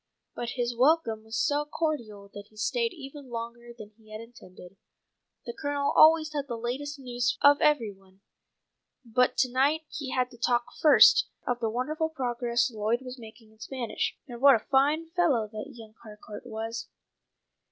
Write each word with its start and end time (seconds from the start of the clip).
But 0.35 0.53
his 0.57 0.75
welcome 0.75 1.23
was 1.25 1.37
so 1.37 1.63
cordial 1.63 2.27
that 2.33 2.47
he 2.49 2.57
stayed 2.57 2.91
even 2.91 3.29
longer 3.29 3.71
than 3.71 3.91
he 3.99 4.09
had 4.11 4.19
intended. 4.19 4.75
The 5.45 5.53
Colonel 5.53 5.93
always 5.95 6.33
had 6.33 6.47
the 6.47 6.57
latest 6.57 6.97
news 6.97 7.37
of 7.41 7.61
every 7.61 7.91
one, 7.91 8.21
but 9.05 9.37
to 9.37 9.51
night 9.51 9.81
he 9.91 10.09
had 10.09 10.31
to 10.31 10.39
talk 10.39 10.65
first 10.81 11.27
of 11.45 11.59
the 11.59 11.69
wonderful 11.69 12.09
progress 12.09 12.71
Lloyd 12.71 13.01
was 13.03 13.19
making 13.19 13.51
in 13.51 13.59
Spanish, 13.59 14.17
and 14.27 14.41
what 14.41 14.55
a 14.55 14.65
fine 14.71 15.11
fellow 15.11 15.47
that 15.53 15.69
young 15.75 15.93
Harcourt 16.01 16.47
was. 16.47 16.87